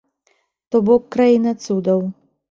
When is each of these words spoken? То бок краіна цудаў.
То 0.75 0.79
бок 0.87 1.03
краіна 1.15 1.53
цудаў. 1.67 2.01